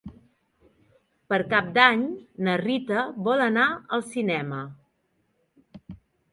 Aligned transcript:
Per 1.33 1.39
Cap 1.51 1.67
d'Any 1.75 2.01
na 2.49 2.57
Rita 2.63 3.05
vol 3.29 3.47
anar 3.51 3.69
al 3.99 4.05
cinema. 4.17 4.67